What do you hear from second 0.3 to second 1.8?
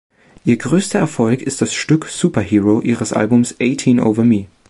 Ihr größter Erfolg ist das